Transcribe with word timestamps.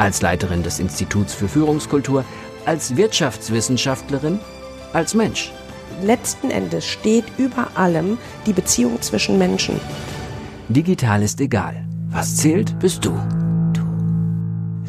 Als 0.00 0.22
Leiterin 0.22 0.62
des 0.62 0.80
Instituts 0.80 1.34
für 1.34 1.46
Führungskultur, 1.46 2.24
als 2.64 2.96
Wirtschaftswissenschaftlerin, 2.96 4.38
als 4.94 5.12
Mensch. 5.12 5.52
Letzten 6.02 6.50
Endes 6.50 6.86
steht 6.86 7.26
über 7.36 7.68
allem 7.74 8.16
die 8.46 8.54
Beziehung 8.54 9.02
zwischen 9.02 9.36
Menschen. 9.36 9.78
Digital 10.70 11.22
ist 11.22 11.38
egal. 11.42 11.84
Was 12.08 12.36
zählt, 12.36 12.78
bist 12.78 13.04
du. 13.04 13.12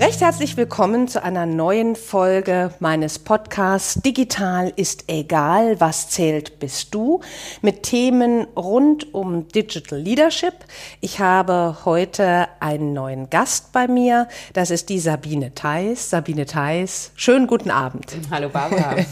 Recht 0.02 0.22
herzlich 0.22 0.58
willkommen 0.58 1.08
zu 1.08 1.22
einer 1.22 1.46
neuen 1.46 1.96
Folge 1.96 2.74
meines 2.80 3.20
Podcasts 3.20 4.02
Digital 4.02 4.74
ist 4.76 5.04
egal, 5.06 5.80
was 5.80 6.10
zählt 6.10 6.58
bist 6.58 6.96
du 6.96 7.22
mit 7.62 7.84
Themen 7.84 8.48
rund 8.56 9.14
um 9.14 9.48
Digital 9.50 10.00
Leadership. 10.00 10.56
Ich 11.02 11.20
habe 11.20 11.78
heute 11.86 12.48
einen 12.60 12.94
neuen 12.94 13.30
Gast 13.30 13.74
bei 13.74 13.88
mir, 13.88 14.28
das 14.54 14.72
ist 14.72 14.90
die 14.90 14.98
Sabine 14.98 15.54
Theis. 15.54 16.10
Sabine 16.10 16.48
Theis, 16.48 17.12
schönen 17.14 17.46
guten 17.46 17.70
Abend. 17.70 18.08
Hallo 18.32 18.50
Barbara. 18.50 18.96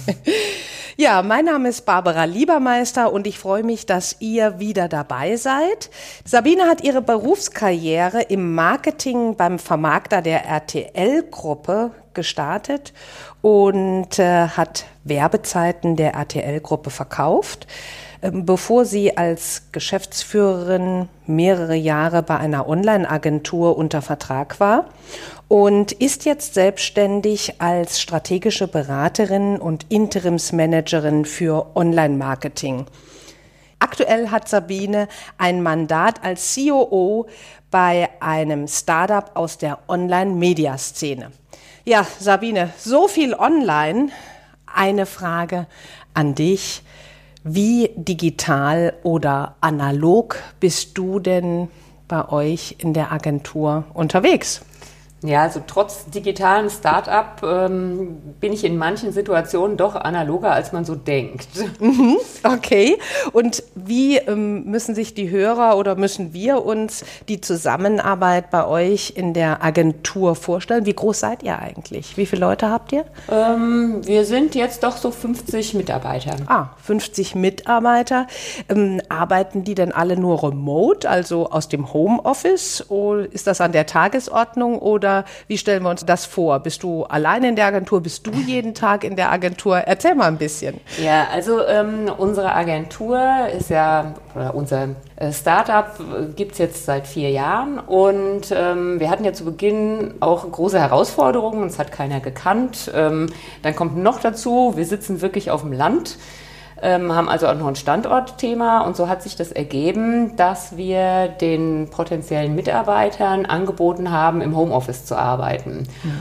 Ja, 1.02 1.21
mein 1.21 1.45
Name 1.45 1.69
ist 1.69 1.86
Barbara 1.86 2.25
Liebermeister 2.25 3.14
und 3.14 3.25
ich 3.25 3.39
freue 3.39 3.64
mich, 3.64 3.86
dass 3.86 4.17
ihr 4.19 4.59
wieder 4.59 4.89
dabei 4.89 5.38
seid. 5.38 5.89
Sabine 6.25 6.64
hat 6.64 6.83
ihre 6.83 7.02
Berufskarriere 7.02 8.23
im 8.23 8.53
Marketing 8.53 9.38
beim 9.38 9.59
Vermarkter 9.59 10.21
der 10.21 10.45
RTL-Gruppe 10.88 11.91
gestartet 12.13 12.94
und 13.41 14.19
äh, 14.19 14.47
hat 14.47 14.86
Werbezeiten 15.03 15.95
der 15.95 16.13
RTL-Gruppe 16.13 16.89
verkauft. 16.89 17.67
Ähm, 18.21 18.45
bevor 18.45 18.83
sie 18.83 19.16
als 19.16 19.71
Geschäftsführerin 19.71 21.08
mehrere 21.25 21.75
Jahre 21.75 22.21
bei 22.21 22.38
einer 22.38 22.67
Online-Agentur 22.67 23.77
unter 23.77 24.02
Vertrag 24.02 24.59
war 24.59 24.86
und 25.47 25.94
ist 25.94 26.25
jetzt 26.25 26.53
selbstständig 26.53 27.61
als 27.61 28.02
strategische 28.02 28.67
Beraterin 28.67 29.58
und 29.58 29.86
Interimsmanagerin 29.89 31.23
für 31.23 31.67
Online-Marketing. 31.75 32.88
Aktuell 33.80 34.30
hat 34.30 34.49
Sabine 34.49 35.08
ein 35.38 35.64
Mandat 35.64 36.21
als 36.21 36.53
COO 36.53 37.27
bei 37.72 38.09
einem 38.20 38.67
Startup 38.67 39.31
aus 39.36 39.58
der 39.58 39.80
Online-Media-Szene. 39.88 41.31
Ja, 41.86 42.06
Sabine, 42.20 42.72
so 42.78 43.08
viel 43.08 43.34
online. 43.34 44.09
Eine 44.66 45.06
Frage 45.06 45.67
an 46.14 46.36
dich. 46.36 46.84
Wie 47.44 47.92
digital 47.95 48.94
oder 49.03 49.56
analog 49.61 50.38
bist 50.59 50.98
du 50.98 51.20
denn 51.20 51.70
bei 52.08 52.28
euch 52.30 52.76
in 52.80 52.94
der 52.94 53.11
Agentur 53.11 53.86
unterwegs? 53.94 54.61
Ja, 55.22 55.42
also 55.42 55.62
trotz 55.66 56.06
digitalem 56.06 56.70
Start-up 56.70 57.42
ähm, 57.44 58.17
bin 58.39 58.53
ich 58.53 58.64
in 58.64 58.78
manchen 58.78 59.12
Situationen 59.12 59.76
doch 59.76 59.95
analoger, 59.95 60.52
als 60.52 60.72
man 60.72 60.86
so 60.86 60.95
denkt. 60.95 61.48
Mhm, 61.80 62.17
okay. 62.44 62.98
Und 63.31 63.64
wie 63.73 64.17
ähm, 64.17 64.66
müssen 64.66 64.95
sich 64.95 65.14
die 65.14 65.30
Hörer 65.30 65.77
oder 65.77 65.95
müssen 65.95 66.33
wir 66.33 66.66
uns 66.66 67.05
die 67.27 67.42
Zusammenarbeit 67.42 68.52
bei 68.52 68.66
euch 68.66 69.14
in 69.16 69.33
der 69.33 69.64
Agentur 69.64 70.36
vorstellen? 70.36 70.86
Wie 70.86 70.93
groß 70.93 71.22
seid 71.22 71.43
ihr 71.43 71.58
eigentlich? 71.58 72.17
Wie 72.17 72.26
viele 72.26 72.42
Leute 72.42 72.70
habt 72.70 72.92
ihr? 72.92 73.05
Ähm, 73.32 74.05
wir 74.05 74.26
sind 74.26 74.55
jetzt 74.55 74.83
doch 74.83 74.98
so 74.98 75.11
50 75.11 75.73
Mitarbeiter. 75.73 76.36
Ah, 76.48 76.67
50 76.83 77.36
Mitarbeiter. 77.36 78.27
Ähm, 78.67 79.02
arbeiten 79.10 79.64
die 79.64 79.76
denn 79.76 79.92
alle 79.92 80.17
nur 80.17 80.43
remote, 80.43 81.10
also 81.10 81.49
aus 81.49 81.70
dem 81.70 81.93
Homeoffice? 81.93 82.89
Oder 82.89 83.32
ist 83.32 83.48
das 83.48 83.61
an 83.61 83.72
der 83.72 83.86
Tagesordnung 83.86 84.80
oder 84.80 85.08
oder 85.09 85.25
wie 85.47 85.58
stellen 85.58 85.83
wir 85.83 85.89
uns 85.89 86.05
das 86.05 86.25
vor? 86.25 86.59
Bist 86.59 86.83
du 86.83 87.03
allein 87.03 87.43
in 87.43 87.55
der 87.55 87.65
Agentur? 87.65 88.02
Bist 88.02 88.25
du 88.27 88.31
jeden 88.31 88.73
Tag 88.73 89.03
in 89.03 89.15
der 89.15 89.31
Agentur? 89.31 89.77
Erzähl 89.77 90.15
mal 90.15 90.27
ein 90.27 90.37
bisschen. 90.37 90.80
Ja, 91.02 91.27
also 91.33 91.65
ähm, 91.65 92.11
unsere 92.17 92.53
Agentur 92.53 93.19
ist 93.58 93.69
ja, 93.69 94.14
oder 94.36 94.53
unser 94.55 94.89
äh, 95.15 95.31
Startup 95.31 95.87
äh, 95.99 96.33
gibt 96.33 96.53
es 96.53 96.58
jetzt 96.59 96.86
seit 96.86 97.08
vier 97.08 97.31
Jahren 97.31 97.80
und 97.80 98.52
ähm, 98.52 98.99
wir 98.99 99.09
hatten 99.09 99.25
ja 99.25 99.33
zu 99.33 99.45
Beginn 99.45 100.15
auch 100.19 100.49
große 100.49 100.80
Herausforderungen, 100.80 101.64
uns 101.64 101.80
hat 101.80 101.92
keiner 101.92 102.19
gekannt. 102.19 102.92
Ähm, 102.93 103.27
dann 103.64 103.75
kommt 103.75 103.98
noch 103.98 104.19
dazu, 104.19 104.73
wir 104.75 104.86
sitzen 104.86 105.21
wirklich 105.21 105.52
auf 105.52 105.61
dem 105.61 105.73
Land 105.73 106.17
ähm, 106.82 107.14
haben 107.14 107.30
also 107.30 107.48
auch 107.48 107.56
noch 107.56 107.67
ein 107.67 107.76
Standortthema 107.76 108.82
und 108.82 108.95
so 108.95 109.08
hat 109.08 109.22
sich 109.22 109.36
das 109.36 109.52
ergeben, 109.52 110.36
dass 110.36 110.78
wir 110.78 111.28
den 111.28 111.90
potenziellen 111.90 112.56
Mitarbeitern 112.56 113.45
angeboten 113.45 114.12
haben, 114.12 114.42
im 114.42 114.56
Homeoffice 114.56 115.06
zu 115.06 115.17
arbeiten. 115.17 115.88
Ja. 116.04 116.12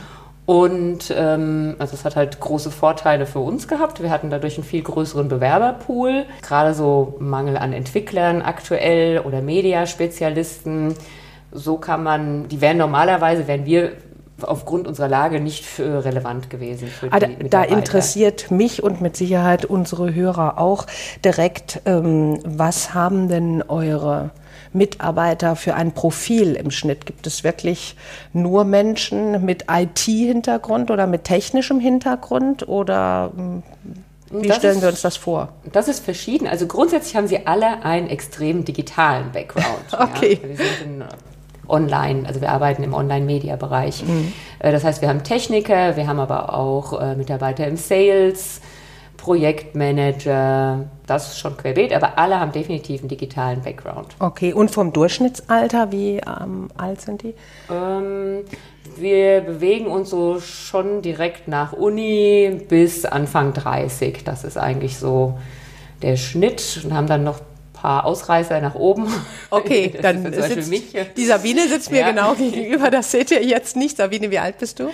Und 0.49 1.13
ähm, 1.15 1.77
also 1.79 1.93
es 1.93 2.07
hat 2.07 2.17
halt 2.17 2.41
große 2.41 2.71
Vorteile 2.71 3.27
für 3.27 3.41
uns 3.41 3.69
gehabt. 3.69 4.03
Wir 4.03 4.09
hatten 4.09 4.31
dadurch 4.31 4.57
einen 4.57 4.65
viel 4.65 4.83
größeren 4.83 5.29
Bewerberpool, 5.29 6.25
gerade 6.41 6.73
so 6.73 7.17
Mangel 7.19 7.59
an 7.59 7.75
Entwicklern 7.75 8.41
aktuell 8.41 9.19
oder 9.19 9.43
Mediaspezialisten. 9.43 10.95
So 11.53 11.77
kann 11.77 12.03
man, 12.03 12.49
die 12.49 12.63
wären 12.63 12.79
normalerweise, 12.79 13.47
wären 13.47 13.67
wir 13.67 13.93
aufgrund 14.43 14.87
unserer 14.87 15.09
Lage 15.09 15.41
nicht 15.41 15.65
für 15.65 16.05
relevant 16.05 16.51
gewesen. 16.51 16.89
Für 16.89 17.13
ah, 17.13 17.19
da 17.19 17.63
interessiert 17.63 18.51
mich 18.51 18.83
und 18.83 19.01
mit 19.01 19.17
Sicherheit 19.17 19.65
unsere 19.65 20.15
Hörer 20.15 20.59
auch 20.59 20.87
direkt, 21.25 21.81
ähm, 21.87 22.39
was 22.45 22.95
haben 22.95 23.29
denn 23.29 23.63
eure 23.63 24.31
Mitarbeiter 24.73 25.57
für 25.57 25.75
ein 25.75 25.93
Profil 25.93 26.55
im 26.55 26.71
Schnitt? 26.71 27.07
Gibt 27.07 27.27
es 27.27 27.45
wirklich 27.45 27.97
nur 28.33 28.65
Menschen 28.65 29.45
mit 29.45 29.65
IT-Hintergrund 29.71 30.91
oder 30.91 31.07
mit 31.07 31.25
technischem 31.25 31.81
Hintergrund 31.81 32.69
oder 32.69 33.33
hm, 33.35 33.63
wie 34.31 34.49
das 34.49 34.59
stellen 34.59 34.77
ist, 34.77 34.83
wir 34.83 34.89
uns 34.91 35.03
das 35.03 35.17
vor? 35.17 35.53
Das 35.73 35.89
ist 35.89 36.05
verschieden. 36.05 36.47
Also 36.47 36.67
grundsätzlich 36.67 37.17
haben 37.17 37.29
sie 37.29 37.47
alle 37.47 37.83
einen 37.83 38.09
extrem 38.09 38.65
digitalen 38.65 39.33
Background. 39.33 39.67
okay. 39.93 40.39
Ja. 40.43 40.49
Wir 40.49 40.57
sind 40.57 40.83
in 40.85 41.05
online, 41.69 42.27
also 42.27 42.41
wir 42.41 42.51
arbeiten 42.51 42.83
im 42.83 42.95
Online-Media-Bereich. 42.95 44.05
Mhm. 44.05 44.33
Äh, 44.59 44.73
das 44.73 44.85
heißt, 44.85 45.03
wir 45.03 45.09
haben 45.09 45.23
Techniker, 45.23 45.97
wir 45.97 46.07
haben 46.07 46.21
aber 46.21 46.55
auch 46.55 47.01
äh, 47.01 47.15
Mitarbeiter 47.15 47.67
im 47.67 47.77
Sales, 47.77 48.61
Projektmanager, 49.19 50.87
das 51.07 51.39
schon 51.39 51.57
querbeet, 51.57 51.93
aber 51.93 52.19
alle 52.19 52.41
haben 52.41 52.53
definitiv 52.53 53.01
einen 53.01 53.09
digitalen 53.09 53.61
Background. 53.63 54.15
Okay, 54.21 54.53
und 54.53 54.71
vom 54.71 54.93
Durchschnittsalter, 54.93 55.93
wie 55.93 56.19
ähm, 56.19 56.69
alt 56.77 57.01
sind 57.01 57.23
die? 57.23 57.35
Ähm, 57.71 58.45
wir 58.97 59.41
bewegen 59.41 59.89
uns 59.89 60.11
so 60.11 60.41
schon 60.41 61.03
direkt 61.03 61.49
nach 61.49 61.73
Uni 61.73 62.63
bis 62.69 63.05
Anfang 63.05 63.53
30. 63.53 64.25
Das 64.25 64.45
ist 64.45 64.57
eigentlich 64.57 64.97
so 64.97 65.39
der 66.03 66.17
Schnitt 66.17 66.81
und 66.85 66.95
haben 66.95 67.09
dann 67.09 67.25
noch 67.25 67.41
paar 67.81 68.05
Ausreißer 68.05 68.61
nach 68.61 68.75
oben. 68.75 69.07
Okay, 69.51 69.95
dann 70.03 70.31
sitzt, 70.31 70.69
mich. 70.69 70.95
die 71.17 71.25
Sabine 71.25 71.69
sitzt 71.69 71.91
mir 71.91 72.01
ja. 72.01 72.11
genau 72.11 72.35
gegenüber, 72.35 72.91
das 72.91 73.11
seht 73.11 73.31
ihr 73.31 73.43
jetzt 73.43 73.77
nicht. 73.77 73.97
Sabine, 73.97 74.31
wie 74.31 74.39
alt 74.39 74.59
bist 74.59 74.79
du? 74.79 74.91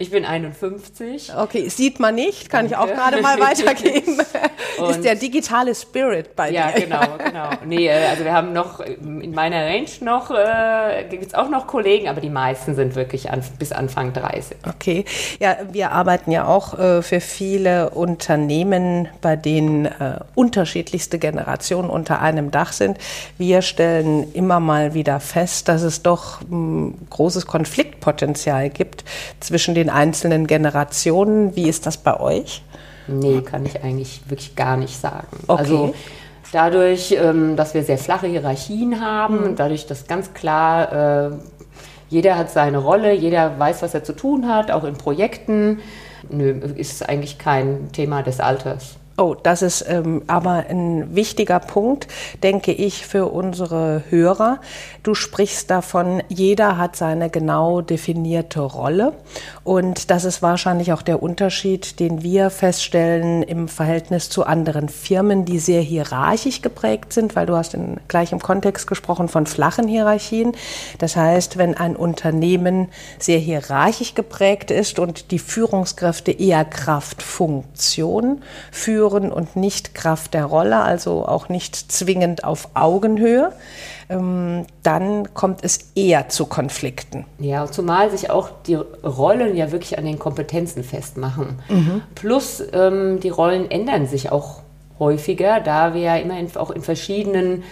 Ich 0.00 0.10
bin 0.10 0.24
51. 0.24 1.30
Okay, 1.36 1.68
sieht 1.68 2.00
man 2.00 2.14
nicht, 2.14 2.48
kann 2.48 2.70
Danke. 2.70 2.72
ich 2.72 2.90
auch 2.90 2.96
gerade 2.96 3.20
mal 3.20 3.38
weitergeben. 3.48 4.18
ist 4.88 5.04
der 5.04 5.14
digitale 5.14 5.74
Spirit 5.74 6.34
bei 6.34 6.50
ja, 6.50 6.70
dir. 6.72 6.88
Ja, 6.88 7.04
genau, 7.04 7.18
genau. 7.22 7.50
Nee, 7.66 7.86
äh, 7.86 8.06
also 8.08 8.24
wir 8.24 8.32
haben 8.32 8.54
noch 8.54 8.80
in 8.80 9.32
meiner 9.32 9.66
Range 9.66 9.90
noch, 10.00 10.30
äh, 10.30 11.04
gibt 11.10 11.26
es 11.26 11.34
auch 11.34 11.50
noch 11.50 11.66
Kollegen, 11.66 12.08
aber 12.08 12.22
die 12.22 12.30
meisten 12.30 12.74
sind 12.74 12.94
wirklich 12.94 13.30
an, 13.30 13.42
bis 13.58 13.72
Anfang 13.72 14.14
30. 14.14 14.56
Okay, 14.66 15.04
ja, 15.38 15.58
wir 15.70 15.92
arbeiten 15.92 16.30
ja 16.30 16.46
auch 16.46 16.78
äh, 16.78 17.02
für 17.02 17.20
viele 17.20 17.90
Unternehmen, 17.90 19.06
bei 19.20 19.36
denen 19.36 19.84
äh, 19.84 20.20
unterschiedlichste 20.34 21.18
Generationen 21.18 21.90
unter 21.90 22.22
einem 22.22 22.50
Dach 22.50 22.72
sind. 22.72 22.96
Wir 23.36 23.60
stellen 23.60 24.32
immer 24.32 24.60
mal 24.60 24.94
wieder 24.94 25.20
fest, 25.20 25.68
dass 25.68 25.82
es 25.82 26.02
doch 26.02 26.40
ein 26.40 27.06
großes 27.10 27.44
Konfliktpotenzial 27.44 28.70
gibt 28.70 29.04
zwischen 29.40 29.74
den 29.74 29.89
einzelnen 29.90 30.46
Generationen. 30.46 31.56
Wie 31.56 31.68
ist 31.68 31.86
das 31.86 31.96
bei 31.96 32.18
euch? 32.18 32.62
Nee, 33.06 33.42
kann 33.42 33.66
ich 33.66 33.82
eigentlich 33.82 34.22
wirklich 34.28 34.54
gar 34.56 34.76
nicht 34.76 34.98
sagen. 34.98 35.36
Okay. 35.46 35.60
Also 35.60 35.94
dadurch, 36.52 37.12
ähm, 37.12 37.56
dass 37.56 37.74
wir 37.74 37.82
sehr 37.82 37.98
flache 37.98 38.26
Hierarchien 38.26 39.00
haben, 39.00 39.50
mhm. 39.50 39.56
dadurch, 39.56 39.86
dass 39.86 40.06
ganz 40.06 40.32
klar 40.32 41.30
äh, 41.30 41.30
jeder 42.08 42.36
hat 42.36 42.50
seine 42.50 42.78
Rolle, 42.78 43.12
jeder 43.12 43.58
weiß, 43.58 43.82
was 43.82 43.94
er 43.94 44.04
zu 44.04 44.12
tun 44.12 44.48
hat, 44.48 44.70
auch 44.70 44.84
in 44.84 44.94
Projekten. 44.94 45.78
Nö, 46.28 46.50
ist 46.50 47.08
eigentlich 47.08 47.38
kein 47.38 47.90
Thema 47.92 48.22
des 48.22 48.40
Alters. 48.40 48.96
Oh, 49.20 49.34
das 49.34 49.60
ist 49.60 49.84
ähm, 49.86 50.22
aber 50.28 50.64
ein 50.70 51.14
wichtiger 51.14 51.60
Punkt, 51.60 52.08
denke 52.42 52.72
ich, 52.72 53.06
für 53.06 53.26
unsere 53.26 54.02
Hörer. 54.08 54.60
Du 55.02 55.14
sprichst 55.14 55.70
davon, 55.70 56.22
jeder 56.30 56.78
hat 56.78 56.96
seine 56.96 57.28
genau 57.28 57.82
definierte 57.82 58.60
Rolle. 58.60 59.12
Und 59.62 60.10
das 60.10 60.24
ist 60.24 60.40
wahrscheinlich 60.40 60.94
auch 60.94 61.02
der 61.02 61.22
Unterschied, 61.22 62.00
den 62.00 62.22
wir 62.22 62.48
feststellen 62.48 63.42
im 63.42 63.68
Verhältnis 63.68 64.30
zu 64.30 64.46
anderen 64.46 64.88
Firmen, 64.88 65.44
die 65.44 65.58
sehr 65.58 65.82
hierarchisch 65.82 66.62
geprägt 66.62 67.12
sind, 67.12 67.36
weil 67.36 67.44
du 67.44 67.56
hast 67.56 67.74
in 67.74 67.98
gleichem 68.08 68.40
Kontext 68.40 68.86
gesprochen 68.86 69.28
von 69.28 69.44
flachen 69.44 69.86
Hierarchien. 69.86 70.52
Das 70.96 71.14
heißt, 71.16 71.58
wenn 71.58 71.76
ein 71.76 71.94
Unternehmen 71.94 72.88
sehr 73.18 73.38
hierarchisch 73.38 74.14
geprägt 74.14 74.70
ist 74.70 74.98
und 74.98 75.30
die 75.30 75.38
Führungskräfte 75.38 76.32
eher 76.32 76.64
Kraftfunktion 76.64 78.40
führen, 78.72 79.09
führen 79.10 79.32
und 79.32 79.56
nicht 79.56 79.94
Kraft 79.94 80.34
der 80.34 80.44
Rolle, 80.44 80.80
also 80.80 81.26
auch 81.26 81.48
nicht 81.48 81.92
zwingend 81.92 82.44
auf 82.44 82.68
Augenhöhe, 82.74 83.52
ähm, 84.08 84.66
dann 84.82 85.34
kommt 85.34 85.64
es 85.64 85.90
eher 85.94 86.28
zu 86.28 86.46
Konflikten. 86.46 87.26
Ja, 87.38 87.66
zumal 87.66 88.10
sich 88.10 88.30
auch 88.30 88.50
die 88.66 88.74
Rollen 88.74 89.56
ja 89.56 89.72
wirklich 89.72 89.98
an 89.98 90.04
den 90.04 90.18
Kompetenzen 90.18 90.84
festmachen. 90.84 91.58
Mhm. 91.68 92.02
Plus 92.14 92.62
ähm, 92.72 93.20
die 93.20 93.30
Rollen 93.30 93.70
ändern 93.70 94.06
sich 94.06 94.30
auch 94.32 94.62
häufiger, 94.98 95.60
da 95.60 95.94
wir 95.94 96.02
ja 96.02 96.16
immer 96.16 96.38
in, 96.38 96.54
auch 96.56 96.70
in 96.70 96.82
verschiedenen 96.82 97.62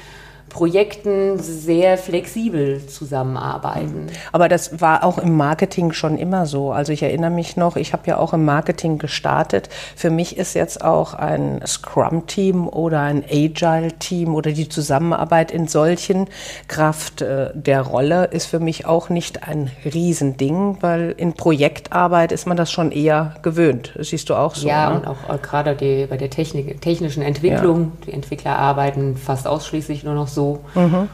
Projekten 0.49 1.39
sehr 1.39 1.99
flexibel 1.99 2.87
zusammenarbeiten. 2.87 4.07
Aber 4.33 4.49
das 4.49 4.81
war 4.81 5.05
auch 5.05 5.19
im 5.19 5.37
Marketing 5.37 5.93
schon 5.93 6.19
immer 6.19 6.47
so. 6.47 6.73
Also 6.73 6.93
ich 6.93 7.03
erinnere 7.03 7.31
mich 7.31 7.57
noch, 7.57 7.77
ich 7.77 7.93
habe 7.93 8.05
ja 8.07 8.19
auch 8.19 8.33
im 8.33 8.45
Marketing 8.45 8.99
gestartet. 8.99 9.69
Für 9.97 10.11
mich 10.11 10.37
ist 10.37 10.55
jetzt 10.55 10.85
auch 10.85 11.15
ein 11.15 11.61
Scrum-Team 11.67 12.69
oder 12.69 13.01
ein 13.01 13.25
Agile-Team 13.31 14.35
oder 14.35 14.53
die 14.53 14.69
Zusammenarbeit 14.69 15.51
in 15.51 15.69
solchen 15.69 16.29
Kraft 16.67 17.23
äh, 17.23 17.51
der 17.55 17.83
Rolle 17.83 18.27
ist 18.27 18.47
für 18.47 18.61
mich 18.61 18.87
auch 18.87 19.09
nicht 19.09 19.47
ein 19.47 19.71
Riesending, 19.85 20.79
weil 20.81 21.15
in 21.17 21.35
Projektarbeit 21.35 22.33
ist 22.33 22.47
man 22.47 22.57
das 22.57 22.71
schon 22.71 22.93
eher 22.93 23.35
gewöhnt. 23.43 23.93
Das 23.97 24.09
siehst 24.09 24.31
du 24.31 24.35
auch 24.35 24.55
so. 24.55 24.67
Ja, 24.67 24.91
ne? 24.91 24.97
und 24.97 25.07
auch, 25.07 25.43
gerade 25.43 25.75
die, 25.75 26.07
bei 26.07 26.17
der 26.17 26.31
Technik, 26.31 26.81
technischen 26.81 27.23
Entwicklung. 27.23 27.93
Ja. 28.01 28.07
Die 28.07 28.13
Entwickler 28.13 28.59
arbeiten 28.59 29.17
fast 29.17 29.47
ausschließlich 29.47 30.05
nur 30.05 30.15
noch 30.15 30.29
so 30.29 30.38
so. 30.39 30.61
Mhm 30.75 31.09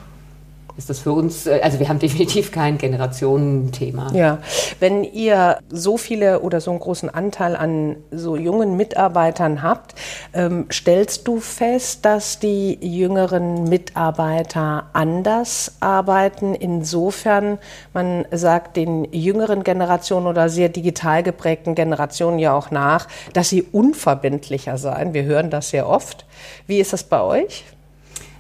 ist 0.76 0.90
das 0.90 0.98
für 1.00 1.12
uns, 1.12 1.46
äh, 1.46 1.60
also 1.62 1.78
wir 1.78 1.88
haben 1.88 1.98
definitiv 2.00 2.52
kein 2.52 2.78
Generationenthema. 2.78 4.12
Ja, 4.12 4.38
wenn 4.80 5.04
ihr 5.04 5.58
so 5.70 5.96
viele 5.96 6.40
oder 6.40 6.60
so 6.60 6.70
einen 6.70 6.80
großen 6.80 7.10
Anteil 7.10 7.56
an 7.56 7.96
so 8.10 8.36
jungen 8.36 8.76
Mitarbeitern 8.76 9.62
habt, 9.62 9.94
ähm, 10.32 10.66
stellst 10.70 11.28
du 11.28 11.40
fest, 11.40 12.04
dass 12.04 12.38
die 12.38 12.78
jüngeren 12.80 13.64
Mitarbeiter 13.64 14.86
anders 14.92 15.76
arbeiten? 15.80 16.54
Insofern, 16.54 17.58
man 17.92 18.24
sagt 18.30 18.76
den 18.76 19.04
jüngeren 19.12 19.64
Generationen 19.64 20.26
oder 20.26 20.48
sehr 20.48 20.68
digital 20.68 21.22
geprägten 21.22 21.74
Generationen 21.74 22.38
ja 22.38 22.54
auch 22.54 22.70
nach, 22.70 23.08
dass 23.32 23.48
sie 23.48 23.62
unverbindlicher 23.62 24.78
seien. 24.78 25.14
Wir 25.14 25.24
hören 25.24 25.50
das 25.50 25.70
sehr 25.70 25.88
oft. 25.88 26.24
Wie 26.66 26.80
ist 26.80 26.92
das 26.92 27.04
bei 27.04 27.20
euch? 27.20 27.64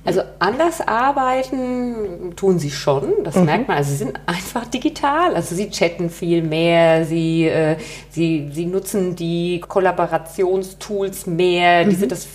Also 0.06 0.20
anders 0.38 0.86
arbeiten 0.86 2.34
tun 2.36 2.58
sie 2.58 2.70
schon, 2.70 3.24
das 3.24 3.36
mhm. 3.36 3.44
merkt 3.46 3.68
man. 3.68 3.78
Also 3.78 3.90
sie 3.90 3.96
sind 3.96 4.20
einfach 4.26 4.66
digital. 4.66 5.34
Also 5.34 5.54
sie 5.54 5.70
chatten 5.70 6.10
viel 6.10 6.42
mehr, 6.42 7.06
sie, 7.06 7.46
äh, 7.46 7.76
sie, 8.10 8.50
sie 8.52 8.66
nutzen 8.66 9.16
die 9.16 9.60
Kollaborationstools 9.66 11.26
mehr. 11.26 11.84
Mhm. 11.84 11.90
Die 11.90 11.96
sind 11.96 12.12
das, 12.12 12.26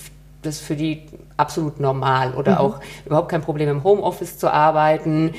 das 0.42 0.58
für 0.58 0.74
die 0.74 1.04
absolut 1.36 1.78
normal 1.78 2.34
oder 2.34 2.52
mhm. 2.52 2.58
auch 2.58 2.80
überhaupt 3.06 3.28
kein 3.28 3.42
Problem 3.42 3.68
im 3.68 3.84
Homeoffice 3.84 4.36
zu 4.36 4.52
arbeiten. 4.52 5.34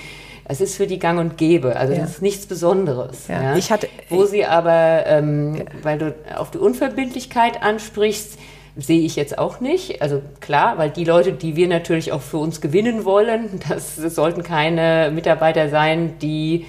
Es 0.45 0.61
ist 0.61 0.75
für 0.75 0.87
die 0.87 0.99
gang 0.99 1.19
und 1.19 1.37
gäbe, 1.37 1.75
also 1.75 1.93
ja. 1.93 2.01
das 2.01 2.11
ist 2.11 2.21
nichts 2.21 2.45
Besonderes. 2.45 3.27
Ja. 3.27 3.41
Ja. 3.41 3.55
Ich 3.55 3.71
hatte, 3.71 3.87
Wo 4.09 4.25
sie 4.25 4.45
aber, 4.45 5.05
ähm, 5.05 5.63
weil 5.81 5.97
du 5.97 6.15
auf 6.35 6.51
die 6.51 6.57
Unverbindlichkeit 6.57 7.61
ansprichst, 7.61 8.37
sehe 8.75 9.01
ich 9.01 9.15
jetzt 9.15 9.37
auch 9.37 9.59
nicht. 9.59 10.01
Also 10.01 10.21
klar, 10.39 10.77
weil 10.77 10.89
die 10.89 11.03
Leute, 11.03 11.33
die 11.33 11.55
wir 11.55 11.67
natürlich 11.67 12.11
auch 12.11 12.21
für 12.21 12.37
uns 12.37 12.61
gewinnen 12.61 13.05
wollen, 13.05 13.59
das, 13.69 13.95
sollten 13.95 14.43
keine 14.43 15.11
Mitarbeiter 15.13 15.69
sein, 15.69 16.17
die 16.19 16.65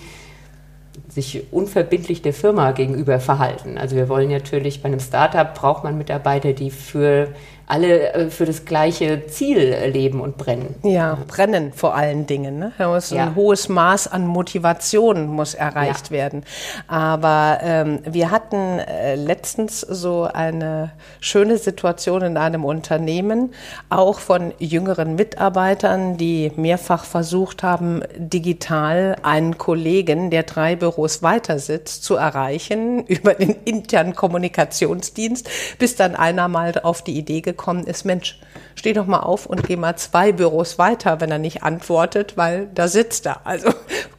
sich 1.08 1.52
unverbindlich 1.52 2.22
der 2.22 2.32
Firma 2.32 2.72
gegenüber 2.72 3.20
verhalten. 3.20 3.76
Also 3.76 3.96
wir 3.96 4.08
wollen 4.08 4.31
natürlich 4.31 4.82
bei 4.82 4.88
einem 4.88 5.00
Startup 5.00 5.54
braucht 5.54 5.84
man 5.84 5.99
Mitarbeiter, 5.99 6.52
die 6.52 6.70
für 6.70 7.28
alle 7.73 8.13
äh, 8.13 8.31
für 8.31 8.45
das 8.45 8.67
gleiche 8.67 9.27
Ziel 9.29 9.75
leben 9.91 10.21
und 10.21 10.37
brennen. 10.37 10.75
Ja, 10.83 11.17
brennen 11.27 11.73
vor 11.73 11.95
allen 11.95 12.27
Dingen. 12.27 12.59
Ne? 12.59 12.73
Muss 12.79 13.11
ja. 13.11 13.25
Ein 13.25 13.35
hohes 13.35 13.71
Maß 13.71 14.09
an 14.09 14.27
Motivation 14.27 15.27
muss 15.27 15.55
erreicht 15.55 16.09
ja. 16.09 16.11
werden. 16.11 16.45
Aber 16.87 17.61
ähm, 17.63 18.01
wir 18.05 18.31
hatten 18.31 18.79
äh, 18.79 19.15
letztens 19.15 19.81
so 19.81 20.25
eine 20.25 20.93
schöne 21.21 21.57
Situation 21.57 22.21
in 22.21 22.37
einem 22.37 22.67
Unternehmen, 22.67 23.55
auch 23.89 24.19
von 24.19 24.53
jüngeren 24.59 25.15
Mitarbeitern, 25.15 26.19
die 26.19 26.53
mehrfach 26.57 27.05
versucht 27.05 27.63
haben, 27.63 28.03
digital 28.19 29.17
einen 29.23 29.57
Kollegen, 29.57 30.31
der 30.31 30.43
drei 30.43 30.77
Büros 30.77 31.23
weiter 31.23 31.59
sitzt, 31.59 32.05
zu 32.05 32.17
erreichen 32.17 33.07
über 33.07 33.33
den 33.33 33.57
internen 33.65 34.15
Kommunikationsdienst, 34.15 35.49
bis 35.79 35.97
dann 35.97 36.15
einer 36.15 36.49
mal 36.49 36.75
auf 36.83 37.01
die 37.01 37.17
Idee 37.17 37.41
gekommen 37.41 37.62
gekommen 37.62 37.85
ist, 37.87 38.05
Mensch, 38.05 38.41
steh 38.75 38.93
doch 38.93 39.06
mal 39.06 39.20
auf 39.20 39.47
und 39.47 39.62
geh 39.62 39.76
mal 39.76 39.94
zwei 39.97 40.32
Büros 40.32 40.79
weiter, 40.79 41.20
wenn 41.20 41.31
er 41.31 41.38
nicht 41.38 41.62
antwortet, 41.62 42.37
weil 42.37 42.69
da 42.75 42.88
sitzt 42.88 43.25
er. 43.26 43.47
Also 43.47 43.70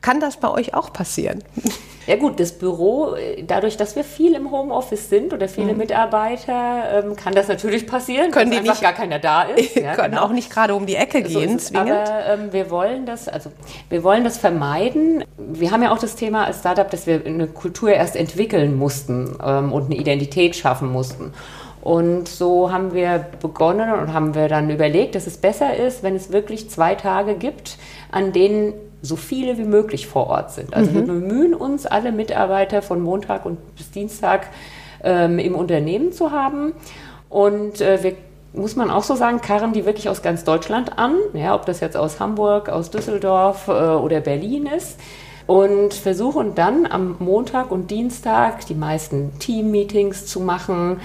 kann 0.02 0.22
das 0.22 0.38
bei 0.38 0.50
euch 0.50 0.74
auch 0.74 0.94
passieren? 0.94 1.44
Ja 2.08 2.18
gut, 2.18 2.40
das 2.40 2.54
Büro, 2.54 3.16
dadurch, 3.48 3.78
dass 3.78 3.96
wir 3.96 4.04
viel 4.04 4.34
im 4.36 4.52
Homeoffice 4.52 5.10
sind 5.10 5.34
oder 5.34 5.48
viele 5.48 5.72
mhm. 5.72 5.80
Mitarbeiter, 5.80 7.02
ähm, 7.04 7.16
kann 7.16 7.34
das 7.34 7.48
natürlich 7.48 7.88
passieren, 7.88 8.32
können 8.32 8.52
die 8.52 8.58
einfach 8.58 8.74
nicht, 8.74 8.82
gar 8.82 8.94
keiner 8.94 9.20
da 9.20 9.44
ist. 9.44 9.76
Ja, 9.84 9.96
können 9.96 10.12
genau. 10.12 10.24
auch 10.26 10.32
nicht 10.32 10.50
gerade 10.50 10.76
um 10.76 10.86
die 10.86 10.96
Ecke 10.96 11.24
gehen, 11.24 11.58
so 11.60 11.66
zwingend. 11.66 11.92
Aber 11.92 12.26
ähm, 12.28 12.54
wir 12.54 12.70
wollen 12.70 13.06
das, 13.06 13.28
also 13.28 13.52
wir 13.90 14.04
wollen 14.04 14.24
das 14.24 14.38
vermeiden. 14.38 15.24
Wir 15.38 15.72
haben 15.72 15.82
ja 15.82 15.92
auch 15.92 15.98
das 15.98 16.16
Thema 16.16 16.46
als 16.46 16.60
Startup, 16.60 16.90
dass 16.90 17.08
wir 17.08 17.26
eine 17.26 17.48
Kultur 17.48 17.92
erst 17.92 18.16
entwickeln 18.16 18.78
mussten 18.78 19.38
ähm, 19.44 19.72
und 19.72 19.86
eine 19.86 19.96
Identität 19.96 20.56
schaffen 20.56 20.92
mussten. 20.92 21.34
Und 21.84 22.30
so 22.30 22.72
haben 22.72 22.94
wir 22.94 23.26
begonnen 23.42 23.92
und 23.92 24.14
haben 24.14 24.36
wir 24.36 24.48
dann 24.48 24.70
überlegt, 24.70 25.16
dass 25.16 25.28
es 25.28 25.36
besser 25.36 25.76
ist, 25.76 26.02
wenn 26.02 26.16
es 26.16 26.32
wirklich 26.32 26.70
zwei 26.70 26.96
Tage 26.96 27.36
gibt, 27.36 27.78
an 28.10 28.32
denen 28.32 28.74
so 29.02 29.18
viele 29.18 29.58
wie 29.58 29.66
möglich 29.66 30.08
vor 30.08 30.28
Ort 30.28 30.52
sind. 30.52 30.74
Also 30.74 30.92
mhm. 30.92 30.96
wir 30.96 31.02
bemühen 31.02 31.54
uns, 31.54 31.86
alle 31.86 32.14
Mitarbeiter 32.14 32.82
von 32.82 33.02
Montag 33.02 33.46
und 33.46 33.76
bis 33.76 33.92
Dienstag 33.92 34.48
ähm, 35.04 35.40
im 35.40 35.56
Unternehmen 35.56 36.14
zu 36.14 36.32
haben. 36.32 36.72
Und 37.28 37.82
äh, 37.82 38.02
wir 38.02 38.14
muss 38.54 38.78
man 38.78 38.90
auch 38.90 39.04
so 39.04 39.16
sagen, 39.16 39.42
karren 39.42 39.74
die 39.74 39.86
wirklich 39.86 40.08
aus 40.08 40.22
ganz 40.22 40.46
Deutschland 40.46 40.98
an, 40.98 41.16
ja, 41.34 41.54
ob 41.54 41.66
das 41.66 41.82
jetzt 41.82 41.98
aus 41.98 42.22
Hamburg, 42.22 42.70
aus 42.70 42.92
Düsseldorf 42.92 43.68
äh, 43.68 43.72
oder 43.72 44.22
Berlin 44.22 44.68
ist 44.68 45.00
und 45.48 45.94
versuchen 45.94 46.56
dann 46.56 46.86
am 46.86 47.18
Montag 47.20 47.72
und 47.72 47.92
Dienstag 47.92 48.66
die 48.68 48.76
meisten 48.76 49.38
Team-Meetings 49.40 50.28
zu 50.28 50.40
machen, 50.40 51.02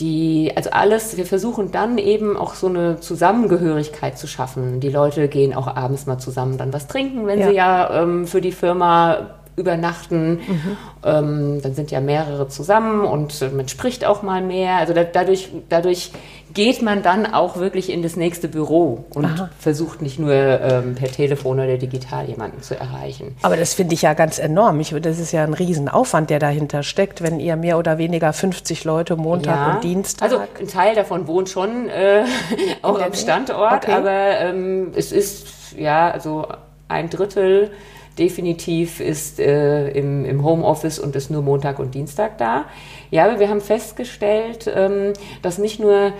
die, 0.00 0.52
also 0.56 0.70
alles, 0.70 1.16
wir 1.16 1.26
versuchen 1.26 1.70
dann 1.70 1.98
eben 1.98 2.36
auch 2.36 2.54
so 2.54 2.66
eine 2.66 3.00
Zusammengehörigkeit 3.00 4.18
zu 4.18 4.26
schaffen. 4.26 4.80
Die 4.80 4.88
Leute 4.88 5.28
gehen 5.28 5.54
auch 5.54 5.66
abends 5.66 6.06
mal 6.06 6.18
zusammen 6.18 6.58
dann 6.58 6.72
was 6.72 6.86
trinken, 6.86 7.26
wenn 7.26 7.38
ja. 7.38 7.48
sie 7.48 7.54
ja 7.54 8.02
ähm, 8.02 8.26
für 8.26 8.40
die 8.40 8.52
Firma 8.52 9.36
übernachten. 9.56 10.32
Mhm. 10.32 10.76
Ähm, 11.04 11.62
dann 11.62 11.74
sind 11.74 11.90
ja 11.90 12.00
mehrere 12.00 12.48
zusammen 12.48 13.04
und 13.04 13.40
man 13.54 13.68
spricht 13.68 14.04
auch 14.04 14.22
mal 14.22 14.42
mehr. 14.42 14.76
Also 14.76 14.94
da, 14.94 15.04
dadurch, 15.04 15.50
dadurch 15.68 16.12
geht 16.54 16.82
man 16.82 17.02
dann 17.02 17.26
auch 17.26 17.56
wirklich 17.56 17.90
in 17.90 18.02
das 18.02 18.16
nächste 18.16 18.48
Büro 18.48 19.04
und 19.14 19.24
Aha. 19.24 19.50
versucht 19.58 20.02
nicht 20.02 20.18
nur 20.18 20.32
ähm, 20.32 20.94
per 20.94 21.10
Telefon 21.10 21.60
oder 21.60 21.76
digital 21.78 22.26
jemanden 22.26 22.62
zu 22.62 22.78
erreichen. 22.78 23.36
Aber 23.42 23.56
das 23.56 23.74
finde 23.74 23.94
ich 23.94 24.02
ja 24.02 24.14
ganz 24.14 24.38
enorm. 24.38 24.80
Ich, 24.80 24.94
das 25.00 25.18
ist 25.18 25.32
ja 25.32 25.44
ein 25.44 25.54
Riesenaufwand, 25.54 26.30
der 26.30 26.38
dahinter 26.38 26.82
steckt, 26.82 27.22
wenn 27.22 27.40
ihr 27.40 27.56
mehr 27.56 27.78
oder 27.78 27.98
weniger 27.98 28.32
50 28.32 28.84
Leute 28.84 29.16
Montag 29.16 29.56
ja. 29.56 29.74
und 29.74 29.84
Dienstag. 29.84 30.30
Also 30.30 30.42
ein 30.58 30.68
Teil 30.68 30.94
davon 30.94 31.26
wohnt 31.26 31.48
schon 31.48 31.88
äh, 31.88 32.24
auch 32.82 33.00
am 33.00 33.14
Standort, 33.14 33.84
okay. 33.84 33.92
aber 33.92 34.40
ähm, 34.40 34.92
es 34.94 35.12
ist 35.12 35.46
ja 35.76 36.10
also 36.10 36.46
ein 36.88 37.10
Drittel 37.10 37.70
definitiv 38.18 39.00
ist 39.00 39.40
äh, 39.40 39.88
im, 39.90 40.24
im 40.24 40.44
Homeoffice 40.44 40.98
und 40.98 41.16
ist 41.16 41.30
nur 41.30 41.42
Montag 41.42 41.78
und 41.78 41.94
Dienstag 41.94 42.38
da. 42.38 42.66
Ja, 43.10 43.24
aber 43.24 43.40
wir 43.40 43.48
haben 43.48 43.60
festgestellt, 43.60 44.70
ähm, 44.72 45.14
dass 45.42 45.58
nicht 45.58 45.80
nur 45.80 46.12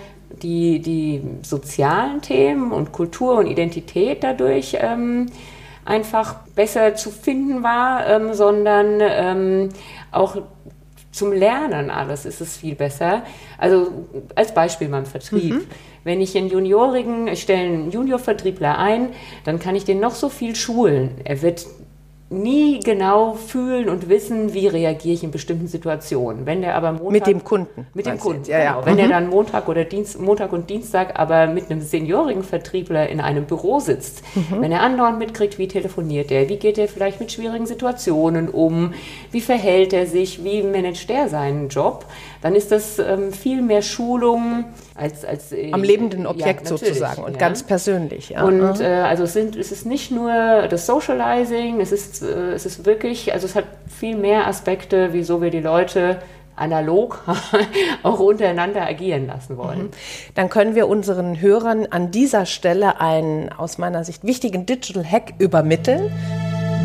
die, 0.43 0.81
die 0.81 1.23
sozialen 1.43 2.21
Themen 2.23 2.73
und 2.73 2.93
Kultur 2.93 3.39
und 3.39 3.47
Identität 3.47 4.23
dadurch 4.23 4.77
ähm, 4.81 5.27
einfach 5.85 6.37
besser 6.55 6.95
zu 6.95 7.11
finden 7.11 7.63
war, 7.63 8.07
ähm, 8.07 8.35
sondern 8.35 8.99
ähm, 9.01 9.69
auch 10.13 10.37
zum 11.13 11.33
Lernen 11.33 11.91
alles 11.91 12.25
ist 12.25 12.41
es 12.41 12.57
viel 12.57 12.77
besser. 12.77 13.25
Also 13.59 14.07
als 14.37 14.55
Beispiel 14.55 14.89
beim 14.89 15.07
Vertrieb. 15.07 15.55
Mhm. 15.55 15.67
Wenn 16.05 16.21
ich 16.21 16.37
einen 16.37 16.49
Juniorigen, 16.49 17.29
ich 17.29 17.43
stelle 17.43 17.63
einen 17.63 17.91
Juniorvertriebler 17.91 18.79
ein, 18.79 19.11
dann 19.45 19.59
kann 19.59 19.75
ich 19.75 19.85
den 19.85 20.01
noch 20.01 20.15
so 20.15 20.29
viel 20.29 20.57
schulen. 20.57 21.17
Er 21.25 21.43
wird 21.43 21.67
nie 22.31 22.79
genau 22.79 23.35
fühlen 23.35 23.89
und 23.89 24.09
wissen, 24.09 24.55
wie 24.55 24.69
reagiere 24.69 25.15
ich 25.15 25.25
in 25.25 25.33
bestimmten 25.33 25.67
Situationen. 25.67 26.47
Wenn 26.47 26.63
der 26.63 26.77
aber 26.77 26.93
Montag, 26.93 27.11
mit 27.11 27.27
dem 27.27 27.43
Kunden. 27.43 27.87
Mit 27.93 28.07
dem 28.07 28.19
Kunden. 28.19 28.49
Ja, 28.49 28.59
ja. 28.59 28.73
Genau. 28.75 28.87
Wenn 28.87 28.93
mhm. 28.95 28.99
der 28.99 29.09
dann 29.09 29.29
Montag 29.29 29.69
oder 29.69 29.85
Dienst, 29.85 30.21
Montag 30.21 30.53
und 30.53 30.71
Dienstag 30.71 31.19
aber 31.19 31.49
mit 31.49 31.71
einem 31.71 31.81
seniorigen 31.81 32.45
Vertriebler 32.45 33.09
in 33.09 33.21
einem 33.21 33.47
Büro 33.47 33.81
sitzt, 33.81 34.23
mhm. 34.37 34.63
wenn 34.63 34.71
er 34.71 34.83
andauernd 34.83 35.19
mitkriegt, 35.19 35.59
wie 35.59 35.67
telefoniert 35.67 36.31
er, 36.31 36.49
wie 36.49 36.57
geht 36.57 36.79
er 36.79 36.87
vielleicht 36.87 37.19
mit 37.19 37.33
schwierigen 37.33 37.67
Situationen 37.67 38.49
um, 38.49 38.95
wie 39.33 39.41
verhält 39.41 39.93
er 39.93 40.07
sich, 40.07 40.45
wie 40.45 40.63
managt 40.63 41.11
er 41.11 41.29
seinen 41.29 41.69
Job, 41.69 42.07
dann 42.43 42.55
ist 42.55 42.73
das 42.73 42.99
ähm, 42.99 43.33
viel 43.33 43.61
mehr 43.61 43.83
Schulung 43.83 44.65
als, 44.95 45.25
als 45.25 45.53
äh, 45.53 45.73
am 45.73 45.83
lebenden 45.83 46.27
Objekt 46.27 46.63
ja, 46.63 46.69
sozusagen 46.69 47.23
und 47.23 47.33
ja. 47.33 47.39
ganz 47.39 47.63
persönlich. 47.63 48.31
Ja. 48.31 48.45
Und 48.45 48.79
mhm. 48.79 48.81
äh, 48.81 48.87
also 48.87 49.25
es, 49.25 49.33
sind, 49.33 49.57
es 49.57 49.73
ist 49.73 49.87
nicht 49.87 50.11
nur 50.11 50.31
das 50.69 50.87
Socializing, 50.87 51.81
es 51.81 51.93
ist, 51.93 52.23
äh, 52.23 52.53
es 52.53 52.65
ist 52.65 52.87
wirklich, 52.87 53.33
also 53.33 53.47
es 53.47 53.55
hat 53.55 53.65
viel 53.89 54.17
mehr 54.17 54.47
Aspekte, 54.47 55.13
wieso 55.13 55.43
wir 55.43 55.51
die 55.51 55.61
Leute 55.61 56.19
analog 56.57 57.23
auch 58.03 58.21
untereinander 58.21 58.87
agieren 58.87 59.27
lassen 59.27 59.57
wollen. 59.57 59.85
Mhm. 59.85 59.91
Dann 60.35 60.49
können 60.49 60.75
wir 60.75 60.89
unseren 60.89 61.41
Hörern 61.41 61.87
an 61.91 62.11
dieser 62.11 62.47
Stelle 62.47 63.01
einen 63.01 63.51
aus 63.51 63.79
meiner 63.79 64.05
Sicht 64.05 64.25
wichtigen 64.25 64.67
Digital 64.67 65.05
Hack 65.05 65.35
übermitteln. 65.39 66.13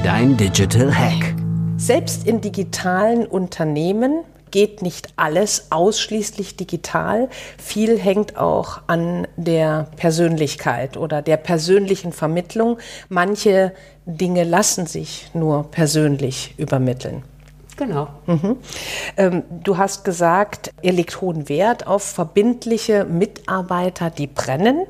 Dein 0.04 0.38
Digital 0.38 0.94
Hack. 0.94 1.36
Selbst 1.78 2.26
in 2.28 2.40
digitalen 2.40 3.26
Unternehmen 3.26 4.24
geht 4.56 4.82
nicht 4.82 5.10
alles 5.18 5.68
ausschließlich 5.70 6.56
digital. 6.56 7.28
Viel 7.58 8.00
hängt 8.00 8.38
auch 8.38 8.80
an 8.88 9.28
der 9.36 9.90
Persönlichkeit 9.98 10.96
oder 10.96 11.22
der 11.22 11.36
persönlichen 11.36 12.14
Vermittlung. 12.14 12.78
Manche 13.10 13.74
Dinge 14.06 14.46
lassen 14.46 14.86
sich 14.86 15.30
nur 15.34 15.70
persönlich 15.72 16.54
übermitteln. 16.56 17.24
Genau. 17.77 18.08
Mhm. 18.25 18.58
Ähm, 19.17 19.44
du 19.50 19.77
hast 19.77 20.05
gesagt, 20.05 20.74
ihr 20.82 20.94
legt 20.94 21.20
hohen 21.20 21.50
Wert 21.50 21.88
auf 21.88 22.03
verbindliche 22.03 23.03
Mitarbeiter, 23.03 24.10
die 24.10 24.27
brennen. 24.27 24.86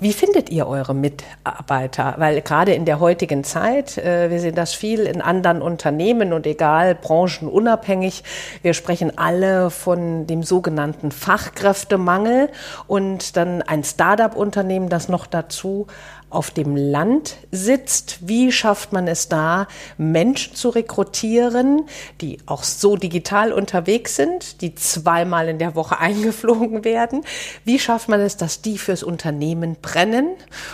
Wie 0.00 0.14
findet 0.14 0.48
ihr 0.48 0.66
eure 0.66 0.94
Mitarbeiter? 0.94 2.14
Weil 2.16 2.40
gerade 2.40 2.72
in 2.72 2.86
der 2.86 2.98
heutigen 2.98 3.44
Zeit, 3.44 3.98
äh, 3.98 4.30
wir 4.30 4.40
sehen 4.40 4.54
das 4.54 4.72
viel 4.72 5.00
in 5.00 5.20
anderen 5.20 5.60
Unternehmen 5.60 6.32
und 6.32 6.46
egal, 6.46 6.94
branchenunabhängig, 6.94 8.24
wir 8.62 8.72
sprechen 8.72 9.18
alle 9.18 9.68
von 9.68 10.26
dem 10.26 10.42
sogenannten 10.42 11.12
Fachkräftemangel 11.12 12.48
und 12.86 13.36
dann 13.36 13.60
ein 13.60 13.84
Start-up-Unternehmen, 13.84 14.88
das 14.88 15.10
noch 15.10 15.26
dazu 15.26 15.88
auf 16.30 16.50
dem 16.50 16.76
Land 16.76 17.36
sitzt. 17.50 18.18
Wie 18.26 18.52
schafft 18.52 18.92
man 18.92 19.08
es 19.08 19.28
da, 19.28 19.66
Menschen 19.98 20.54
zu 20.54 20.70
rekrutieren, 20.70 21.82
die 22.20 22.38
auch 22.46 22.62
so 22.62 22.96
digital 22.96 23.52
unterwegs 23.52 24.16
sind, 24.16 24.62
die 24.62 24.74
zweimal 24.74 25.48
in 25.48 25.58
der 25.58 25.74
Woche 25.74 25.98
eingeflogen 26.00 26.84
werden? 26.84 27.22
Wie 27.64 27.78
schafft 27.78 28.08
man 28.08 28.20
es, 28.20 28.36
dass 28.36 28.62
die 28.62 28.78
fürs 28.78 29.02
Unternehmen 29.02 29.76
brennen? 29.82 30.28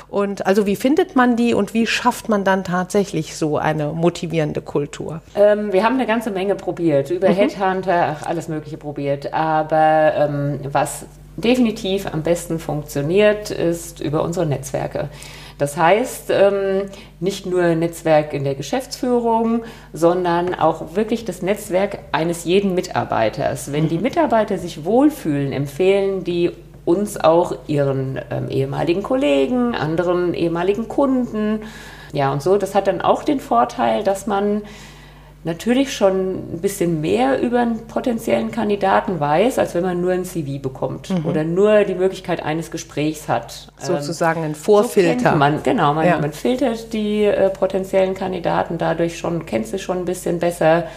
Und 0.09 0.47
also 0.47 0.67
wie 0.67 0.77
findet 0.77 1.17
man 1.17 1.37
die 1.37 1.55
und 1.55 1.75
wie 1.75 1.87
schafft 1.87 2.29
man 2.29 2.45
dann 2.45 2.65
tatsächlich 2.65 3.37
so 3.37 3.57
eine 3.59 3.89
motivierende 3.93 4.61
Kultur? 4.61 5.23
Ähm, 5.35 5.73
wir 5.73 5.83
haben 5.83 5.95
eine 5.95 6.07
ganze 6.07 6.31
Menge 6.31 6.55
probiert, 6.55 7.11
über 7.11 7.31
mhm. 7.31 7.35
Headhunter, 7.35 8.17
ach, 8.17 8.27
alles 8.27 8.49
Mögliche 8.49 8.77
probiert. 8.77 9.33
Aber 9.33 10.13
ähm, 10.17 10.61
was 10.71 11.07
definitiv 11.37 12.07
am 12.13 12.23
besten 12.23 12.59
funktioniert, 12.59 13.51
ist 13.51 14.01
über 14.01 14.23
unsere 14.23 14.47
Netzwerke. 14.47 15.09
Das 15.59 15.77
heißt, 15.77 16.31
ähm, 16.31 16.83
nicht 17.19 17.47
nur 17.47 17.75
Netzwerk 17.75 18.35
in 18.35 18.45
der 18.45 18.55
Geschäftsführung, 18.55 19.63
sondern 19.93 20.55
auch 20.55 20.95
wirklich 20.95 21.25
das 21.25 21.41
Netzwerk 21.41 21.99
eines 22.13 22.45
jeden 22.45 22.75
Mitarbeiters. 22.75 23.73
Wenn 23.73 23.89
die 23.89 23.97
mhm. 23.97 24.03
Mitarbeiter 24.03 24.59
sich 24.59 24.85
wohlfühlen, 24.85 25.53
empfehlen 25.53 26.25
die 26.25 26.53
uns 26.85 27.19
auch 27.19 27.57
ihren 27.67 28.21
ähm, 28.31 28.49
ehemaligen 28.49 29.03
Kollegen, 29.03 29.75
anderen 29.75 30.35
ehemaligen 30.35 30.89
Kunden. 30.89 31.61
Ja, 32.13 32.33
und 32.33 32.43
so, 32.43 32.59
das 32.59 32.75
hat 32.75 32.87
dann 32.87 33.01
auch 33.01 33.25
den 33.25 33.41
Vorteil, 33.41 34.05
dass 34.05 34.27
man 34.27 34.63
natürlich 35.47 35.95
schon 35.95 36.55
ein 36.55 36.61
bisschen 36.61 37.01
mehr 37.01 37.41
über 37.41 37.61
einen 37.61 37.87
potenziellen 37.87 38.51
Kandidaten 38.51 39.21
weiß, 39.21 39.61
als 39.61 39.77
wenn 39.77 39.85
man 39.85 40.01
nur 40.01 40.11
ein 40.11 40.25
CV 40.25 40.61
bekommt 40.61 41.11
mhm. 41.11 41.25
oder 41.25 41.45
nur 41.45 41.85
die 41.85 41.95
Möglichkeit 41.95 42.43
eines 42.43 42.73
Gesprächs 42.73 43.29
hat. 43.29 43.69
Sozusagen 43.79 44.43
ein 44.43 44.57
Vorfilter. 44.57 45.31
So 45.31 45.37
man, 45.37 45.63
genau, 45.63 45.95
man, 45.95 46.05
ja. 46.05 46.19
man, 46.19 46.33
filtert 46.33 46.93
die 46.93 47.23
äh, 47.25 47.49
potenziellen 47.49 48.15
Kandidaten 48.15 48.77
dadurch 48.77 49.19
schon, 49.19 49.47
kennt 49.47 49.69
sie 49.69 49.79
schon 49.79 49.99
ein 49.99 50.05
bisschen 50.05 50.41
besser. 50.41 50.89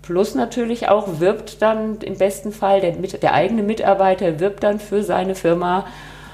Plus 0.00 0.34
natürlich 0.34 0.88
auch 0.88 1.20
wirbt 1.20 1.60
dann 1.60 1.98
im 1.98 2.16
besten 2.16 2.50
Fall 2.50 2.80
der, 2.80 2.92
der 2.92 3.34
eigene 3.34 3.62
Mitarbeiter 3.62 4.40
wirbt 4.40 4.64
dann 4.64 4.80
für 4.80 5.02
seine 5.02 5.34
Firma 5.34 5.84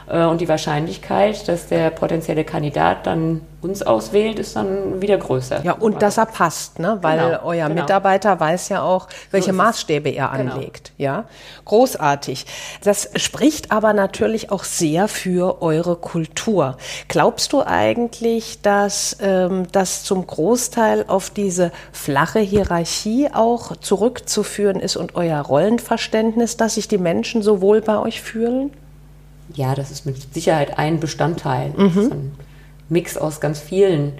und 0.08 0.40
die 0.40 0.48
Wahrscheinlichkeit, 0.48 1.46
dass 1.48 1.66
der 1.66 1.90
potenzielle 1.90 2.44
Kandidat 2.44 3.06
dann 3.06 3.42
uns 3.60 3.82
auswählt, 3.82 4.38
ist 4.38 4.54
dann 4.54 5.02
wieder 5.02 5.16
größer. 5.16 5.62
Ja, 5.64 5.72
und 5.72 6.00
dass 6.00 6.16
er 6.16 6.26
passt, 6.26 6.78
ne? 6.78 6.98
weil 7.02 7.18
genau, 7.18 7.44
euer 7.44 7.68
genau. 7.68 7.82
Mitarbeiter 7.82 8.38
weiß 8.38 8.68
ja 8.68 8.82
auch, 8.82 9.08
welche 9.32 9.50
so 9.50 9.56
Maßstäbe 9.56 10.10
er 10.10 10.30
genau. 10.36 10.54
anlegt. 10.54 10.92
Ja, 10.96 11.24
großartig. 11.64 12.46
Das 12.84 13.10
spricht 13.16 13.72
aber 13.72 13.92
natürlich 13.92 14.52
auch 14.52 14.62
sehr 14.62 15.08
für 15.08 15.60
eure 15.60 15.96
Kultur. 15.96 16.76
Glaubst 17.08 17.52
du 17.52 17.62
eigentlich, 17.62 18.62
dass 18.62 19.16
ähm, 19.20 19.66
das 19.72 20.04
zum 20.04 20.26
Großteil 20.26 21.04
auf 21.08 21.30
diese 21.30 21.72
flache 21.92 22.38
Hierarchie 22.38 23.28
auch 23.32 23.76
zurückzuführen 23.76 24.78
ist 24.78 24.96
und 24.96 25.16
euer 25.16 25.40
Rollenverständnis, 25.40 26.56
dass 26.56 26.76
sich 26.76 26.86
die 26.86 26.98
Menschen 26.98 27.42
so 27.42 27.60
wohl 27.60 27.80
bei 27.80 27.98
euch 27.98 28.22
fühlen? 28.22 28.70
Ja, 29.54 29.74
das 29.74 29.90
ist 29.90 30.06
mit 30.06 30.34
Sicherheit 30.34 30.78
ein 30.78 31.00
Bestandteil. 31.00 31.72
Mhm. 31.76 32.12
ein 32.12 32.32
Mix 32.88 33.16
aus 33.16 33.40
ganz 33.40 33.60
vielen 33.60 34.12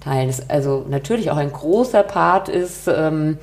Teilen. 0.00 0.28
Das 0.28 0.48
also 0.48 0.84
natürlich 0.88 1.30
auch 1.30 1.36
ein 1.36 1.52
großer 1.52 2.02
Part 2.02 2.48
ist, 2.48 2.88
ähm, 2.88 3.38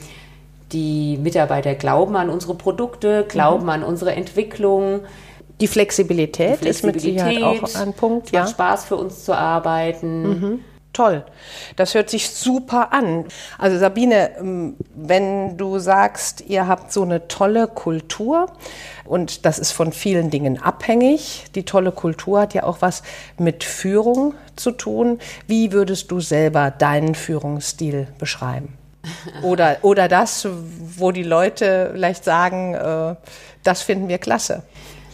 die 0.71 1.17
Mitarbeiter 1.17 1.75
glauben 1.75 2.15
an 2.15 2.29
unsere 2.29 2.55
Produkte, 2.55 3.25
glauben 3.27 3.63
mhm. 3.63 3.69
an 3.69 3.83
unsere 3.83 4.13
Entwicklung. 4.13 5.01
Die 5.60 5.67
Flexibilität, 5.67 6.53
Die 6.53 6.63
Flexibilität 6.63 6.69
ist 6.69 6.83
mit 6.83 7.01
Sicherheit 7.01 7.43
auch 7.43 7.75
ein 7.75 7.93
Punkt. 7.93 8.27
Es 8.27 8.31
ja. 8.31 8.41
macht 8.41 8.51
Spaß 8.51 8.86
für 8.86 8.95
uns 8.95 9.25
zu 9.25 9.38
arbeiten. 9.38 10.24
Mhm. 10.24 10.60
Toll. 10.93 11.24
Das 11.77 11.93
hört 11.93 12.10
sich 12.10 12.29
super 12.29 12.91
an. 12.91 13.25
Also 13.57 13.77
Sabine, 13.77 14.38
ähm, 14.38 14.75
wenn 14.93 15.57
du 15.57 15.79
sagst, 15.79 16.41
ihr 16.41 16.67
habt 16.67 16.91
so 16.91 17.03
eine 17.03 17.29
tolle 17.29 17.67
Kultur 17.67 18.48
und 19.05 19.45
das 19.45 19.57
ist 19.57 19.71
von 19.71 19.93
vielen 19.93 20.29
Dingen 20.29 20.62
abhängig. 20.62 21.45
Die 21.55 21.63
tolle 21.63 21.93
Kultur 21.93 22.41
hat 22.41 22.53
ja 22.53 22.63
auch 22.63 22.77
was 22.81 23.03
mit 23.38 23.63
Führung 23.63 24.33
zu 24.57 24.71
tun. 24.71 25.19
Wie 25.48 25.71
würdest 25.71 26.12
du 26.12 26.19
selber 26.19 26.71
deinen 26.71 27.15
Führungsstil 27.15 28.07
beschreiben? 28.17 28.77
Oder, 29.43 29.77
oder 29.81 30.07
das, 30.07 30.48
wo 30.98 31.12
die 31.12 31.24
Leute 31.24 31.91
vielleicht 31.93 32.24
sagen, 32.24 32.75
äh, 32.75 33.15
das 33.63 33.81
finden 33.81 34.07
wir 34.10 34.17
klasse. 34.17 34.63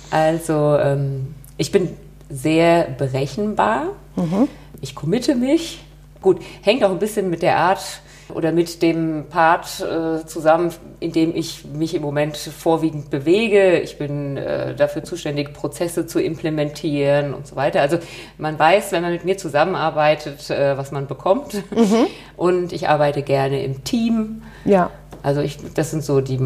Also 0.10 0.78
ähm, 0.78 1.36
ich 1.58 1.72
bin 1.72 1.96
sehr 2.30 2.84
berechenbar. 2.86 3.90
Mhm. 4.16 4.48
Ich 4.82 4.96
committe 4.96 5.36
mich. 5.36 5.84
Gut, 6.22 6.42
hängt 6.62 6.84
auch 6.84 6.92
ein 6.92 7.00
bisschen 7.00 7.30
mit 7.30 7.42
der 7.42 7.58
Art 7.58 8.02
oder 8.34 8.52
mit 8.52 8.82
dem 8.82 9.26
Part 9.30 9.80
äh, 9.80 10.26
zusammen, 10.26 10.74
in 11.00 11.12
dem 11.12 11.36
ich 11.36 11.66
mich 11.66 11.96
im 11.96 12.02
Moment 12.02 12.36
vorwiegend 12.36 13.10
bewege. 13.10 13.80
Ich 13.80 13.98
bin 13.98 14.38
äh, 14.38 14.76
dafür 14.76 15.04
zuständig, 15.04 15.54
Prozesse 15.54 16.08
zu 16.08 16.20
implementieren 16.20 17.34
und 17.34 17.48
so 17.48 17.56
weiter. 17.56 17.82
Also 17.82 18.00
man 18.38 18.60
weiß, 18.60 18.92
wenn 18.92 19.02
man 19.02 19.14
mit 19.14 19.24
mir 19.24 19.38
zusammenarbeitet, 19.38 20.50
äh, 20.50 20.78
was 20.78 20.92
man 20.92 21.08
bekommt. 21.08 21.54
Mhm. 21.72 22.08
Und 22.38 22.72
ich 22.72 22.88
arbeite 22.88 23.24
gerne 23.24 23.64
im 23.64 23.84
Team. 23.84 24.44
Ja. 24.64 24.92
Also 25.24 25.42
ich, 25.42 25.58
das 25.74 25.90
sind 25.90 26.04
so 26.04 26.22
die 26.22 26.40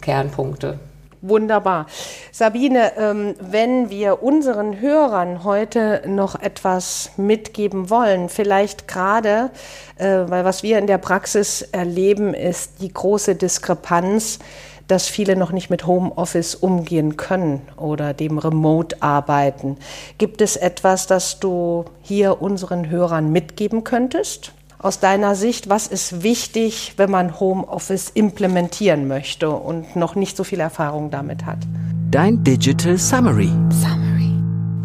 Kernpunkte. 0.00 0.78
Wunderbar. 1.22 1.86
Sabine, 2.32 2.96
ähm, 2.96 3.34
wenn 3.40 3.90
wir 3.90 4.22
unseren 4.22 4.80
Hörern 4.80 5.44
heute 5.44 6.02
noch 6.06 6.40
etwas 6.40 7.10
mitgeben 7.18 7.90
wollen, 7.90 8.30
vielleicht 8.30 8.88
gerade, 8.88 9.50
äh, 9.96 10.06
weil 10.28 10.46
was 10.46 10.62
wir 10.62 10.78
in 10.78 10.86
der 10.86 10.96
Praxis 10.96 11.60
erleben, 11.60 12.32
ist 12.32 12.80
die 12.80 12.92
große 12.92 13.34
Diskrepanz 13.34 14.38
dass 14.90 15.06
viele 15.06 15.36
noch 15.36 15.52
nicht 15.52 15.70
mit 15.70 15.86
Homeoffice 15.86 16.56
umgehen 16.56 17.16
können 17.16 17.62
oder 17.76 18.12
dem 18.12 18.38
Remote-Arbeiten. 18.38 19.76
Gibt 20.18 20.40
es 20.40 20.56
etwas, 20.56 21.06
das 21.06 21.38
du 21.38 21.84
hier 22.02 22.42
unseren 22.42 22.90
Hörern 22.90 23.30
mitgeben 23.30 23.84
könntest? 23.84 24.52
Aus 24.82 24.98
deiner 24.98 25.34
Sicht, 25.34 25.68
was 25.68 25.86
ist 25.86 26.22
wichtig, 26.22 26.94
wenn 26.96 27.10
man 27.10 27.38
Homeoffice 27.38 28.08
implementieren 28.08 29.08
möchte 29.08 29.50
und 29.50 29.94
noch 29.94 30.14
nicht 30.14 30.38
so 30.38 30.42
viel 30.42 30.58
Erfahrung 30.58 31.10
damit 31.10 31.44
hat? 31.44 31.58
Dein 32.10 32.42
Digital 32.42 32.96
Summary. 32.96 33.50
Summary. 33.68 34.32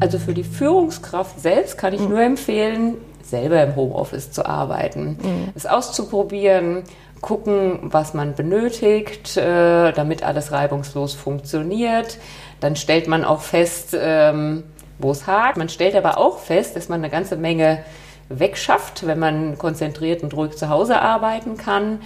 Also 0.01 0.19
für 0.19 0.33
die 0.33 0.43
Führungskraft 0.43 1.39
selbst 1.39 1.77
kann 1.77 1.93
ich 1.93 2.01
mhm. 2.01 2.09
nur 2.09 2.19
empfehlen, 2.19 2.95
selber 3.23 3.63
im 3.63 3.77
Homeoffice 3.77 4.31
zu 4.31 4.45
arbeiten, 4.45 5.11
mhm. 5.11 5.53
es 5.55 5.65
auszuprobieren, 5.65 6.83
gucken, 7.21 7.79
was 7.83 8.13
man 8.13 8.35
benötigt, 8.35 9.37
äh, 9.37 9.93
damit 9.93 10.23
alles 10.23 10.51
reibungslos 10.51 11.13
funktioniert. 11.13 12.17
Dann 12.59 12.75
stellt 12.75 13.07
man 13.07 13.23
auch 13.23 13.39
fest, 13.39 13.95
ähm, 13.97 14.63
wo 14.99 15.11
es 15.11 15.25
hakt. 15.25 15.55
Man 15.55 15.69
stellt 15.69 15.95
aber 15.95 16.17
auch 16.17 16.39
fest, 16.39 16.75
dass 16.75 16.89
man 16.89 16.99
eine 16.99 17.09
ganze 17.09 17.37
Menge 17.37 17.85
wegschafft, 18.29 19.05
wenn 19.05 19.19
man 19.19 19.57
konzentriert 19.57 20.23
und 20.23 20.35
ruhig 20.35 20.55
zu 20.57 20.69
Hause 20.69 20.99
arbeiten 21.01 21.57
kann. 21.57 21.99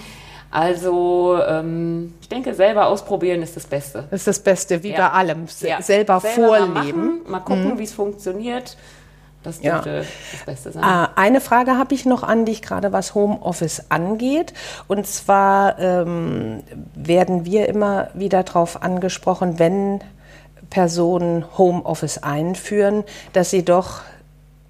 Also 0.52 1.40
ähm, 1.48 2.16
ich 2.22 2.30
denke, 2.30 2.56
selber 2.56 2.88
ausprobieren 2.88 3.44
ist 3.44 3.56
das 3.56 3.68
Beste. 3.68 4.06
Das 4.10 4.22
ist 4.22 4.28
das 4.28 4.40
Beste, 4.40 4.82
wie 4.84 4.92
ja. 4.92 5.08
bei 5.08 5.14
allem. 5.14 5.46
Ja. 5.62 5.82
Selber, 5.82 6.20
selber, 6.20 6.22
vorleben. 6.22 7.22
Mal, 7.24 7.32
mal 7.32 7.40
gucken, 7.40 7.74
mhm. 7.76 7.80
wie 7.80 7.84
es 7.84 7.94
funktioniert. 7.94 8.76
Das 9.44 9.62
dürfte 9.62 9.90
ja. 9.90 10.00
das 10.00 10.46
Beste 10.46 10.72
sein. 10.72 10.84
Ah, 10.84 11.12
eine 11.16 11.40
Frage 11.40 11.78
habe 11.78 11.94
ich 11.94 12.06
noch 12.06 12.24
an 12.24 12.46
dich, 12.46 12.62
gerade 12.62 12.92
was 12.92 13.16
Homeoffice 13.16 13.86
angeht. 13.90 14.54
Und 14.88 15.08
zwar 15.08 15.80
ähm, 15.80 16.64
werden 16.94 17.46
wir 17.46 17.70
immer 17.70 18.10
wieder 18.14 18.44
darauf 18.44 18.82
angesprochen, 18.82 19.58
wenn 19.58 20.02
Personen 20.70 21.46
Homeoffice 21.58 22.22
einführen, 22.22 23.04
dass 23.32 23.50
sie 23.50 23.64
doch 23.64 24.02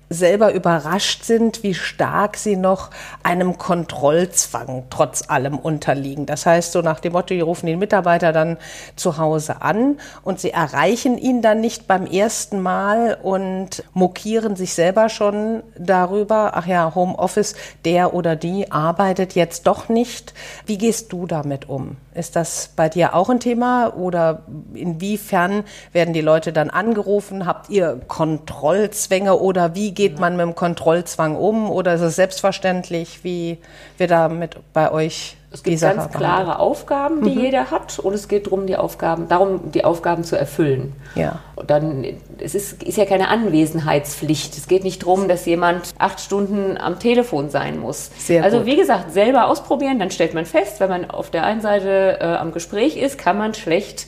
selber 0.10 0.54
überrascht 0.54 1.24
sind, 1.24 1.64
wie 1.64 1.74
stark 1.74 2.36
sie 2.38 2.56
noch 2.56 2.90
einem 3.24 3.58
Kontrollzwang 3.58 4.86
trotz 4.90 5.30
allem 5.30 5.58
unterliegen. 5.58 6.26
Das 6.26 6.46
heißt, 6.46 6.72
so 6.72 6.82
nach 6.82 7.00
dem 7.00 7.14
Motto, 7.14 7.34
die 7.34 7.42
rufen 7.42 7.68
den 7.68 7.80
Mitarbeiter 7.80 8.34
dann 8.34 8.58
zu 8.96 9.18
Hause 9.18 9.62
an 9.62 9.98
und 10.24 10.40
sie 10.40 10.52
erreichen 10.52 11.18
ihn 11.18 11.42
dann 11.42 11.62
nicht 11.62 11.88
beim 11.88 12.06
ersten 12.06 12.60
Mal 12.60 13.18
und 13.22 13.84
mokieren 13.94 14.56
sich 14.56 14.74
selber 14.74 15.10
schon 15.10 15.64
darüber, 15.78 16.52
ach 16.56 16.66
ja, 16.66 16.94
Homeoffice, 16.96 17.56
der 17.86 18.14
oder 18.14 18.36
die 18.36 18.72
arbeitet 18.72 19.36
jetzt 19.36 19.68
doch 19.68 19.90
nicht. 19.90 20.34
Wie 20.66 20.78
gehst 20.78 21.14
du 21.14 21.28
damit 21.28 21.70
um? 21.70 21.98
Ist 22.20 22.36
das 22.36 22.74
bei 22.76 22.90
dir 22.90 23.16
auch 23.16 23.30
ein 23.30 23.40
Thema? 23.40 23.96
Oder 23.96 24.44
inwiefern 24.74 25.64
werden 25.94 26.14
die 26.14 26.20
Leute 26.20 26.52
dann 26.52 26.70
angerufen? 26.70 27.46
Habt 27.46 27.70
ihr 27.70 28.02
Kontrollzwänge? 28.10 29.40
Oder 29.40 29.74
wie 29.74 29.94
geht 29.94 30.20
man 30.20 30.36
mit 30.36 30.46
dem 30.46 30.54
Kontrollzwang 30.54 31.38
um? 31.38 31.72
Oder 31.72 31.94
ist 31.94 32.02
es 32.02 32.18
selbstverständlich, 32.18 33.24
wie 33.24 33.58
wir 33.98 34.08
damit 34.08 34.58
bei 34.74 34.92
euch 34.92 35.38
es 35.52 35.64
gibt 35.64 35.82
ganz 35.82 36.04
Sache 36.04 36.18
klare 36.18 36.46
behandelt. 36.46 36.60
Aufgaben, 36.60 37.24
die 37.24 37.36
mhm. 37.36 37.42
jeder 37.42 37.72
hat, 37.72 37.98
und 37.98 38.14
es 38.14 38.28
geht 38.28 38.46
darum, 38.46 38.68
die 38.68 38.76
Aufgaben, 38.76 39.28
darum, 39.28 39.72
die 39.72 39.84
Aufgaben 39.84 40.24
zu 40.24 40.38
erfüllen. 40.38 40.94
Ja. 41.16 41.40
Und 41.56 41.72
dann, 41.72 42.06
es 42.40 42.54
ist, 42.54 42.84
ist 42.84 42.98
ja 42.98 43.06
keine 43.06 43.30
Anwesenheitspflicht. 43.30 44.56
Es 44.56 44.68
geht 44.68 44.84
nicht 44.84 45.02
darum, 45.02 45.28
dass 45.28 45.46
jemand 45.46 45.94
acht 45.98 46.20
Stunden 46.20 46.78
am 46.78 47.00
Telefon 47.00 47.50
sein 47.50 47.80
muss. 47.80 48.12
Sehr 48.18 48.44
also 48.44 48.60
gut. 48.60 48.68
wie 48.68 48.76
gesagt, 48.76 49.12
selber 49.12 49.48
ausprobieren, 49.48 49.98
dann 49.98 50.12
stellt 50.12 50.36
man 50.36 50.46
fest, 50.46 50.80
wenn 50.80 50.90
man 50.90 51.10
auf 51.10 51.32
der 51.32 51.44
einen 51.46 51.62
Seite 51.62 52.20
äh, 52.22 52.26
am 52.26 52.52
Gespräch 52.52 52.96
ist, 52.96 53.18
kann 53.18 53.38
man 53.38 53.56
schlecht 53.56 54.06